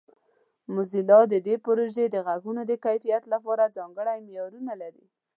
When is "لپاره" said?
3.33-3.73